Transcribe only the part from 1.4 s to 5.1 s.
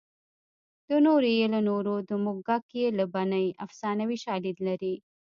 له نورو د موږک یې له بنۍ افسانوي شالید لري